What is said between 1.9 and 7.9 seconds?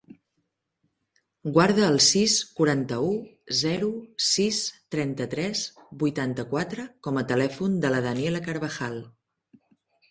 sis, quaranta-u, zero, sis, trenta-tres, vuitanta-quatre com a telèfon